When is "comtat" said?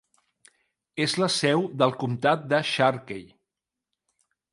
2.05-2.47